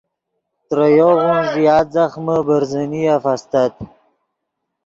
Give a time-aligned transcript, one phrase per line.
[0.67, 3.73] ترے یوغون زیات ځخمے برزنیف استت